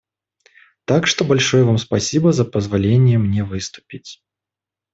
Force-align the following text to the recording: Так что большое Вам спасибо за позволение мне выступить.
Так 0.85 1.05
что 1.05 1.23
большое 1.25 1.63
Вам 1.63 1.77
спасибо 1.77 2.33
за 2.33 2.43
позволение 2.43 3.19
мне 3.19 3.43
выступить. 3.43 4.19